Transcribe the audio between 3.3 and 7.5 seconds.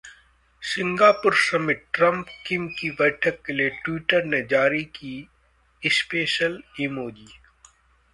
के लिए ट्विटर ने जारी की स्पेशल इमोजी